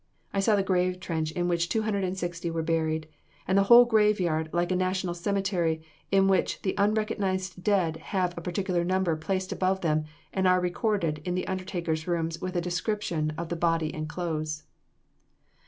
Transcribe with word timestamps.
I 0.33 0.39
saw 0.39 0.55
the 0.55 0.63
grave 0.63 0.99
trench 0.99 1.31
in 1.33 1.47
which 1.47 1.69
two 1.69 1.83
hundred 1.83 2.03
and 2.03 2.17
sixty 2.17 2.49
were 2.49 2.63
buried, 2.63 3.07
and 3.47 3.55
the 3.55 3.65
whole 3.69 3.85
graveyard 3.85 4.49
like 4.51 4.71
a 4.71 4.75
national 4.75 5.13
cemetery, 5.13 5.83
in 6.09 6.27
which 6.27 6.59
the 6.63 6.73
unrecognized 6.75 7.63
dead 7.63 7.97
have 7.97 8.35
a 8.35 8.41
particular 8.41 8.83
number 8.83 9.15
placed 9.15 9.51
above 9.51 9.81
them 9.81 10.05
and 10.33 10.47
are 10.47 10.59
recorded 10.59 11.21
in 11.23 11.35
the 11.35 11.47
undertaker's 11.47 12.07
rooms 12.07 12.41
with 12.41 12.55
a 12.55 12.61
description 12.61 13.31
of 13.37 13.49
the 13.49 13.55
body 13.55 13.93
and 13.93 14.09
clothes." 14.09 14.63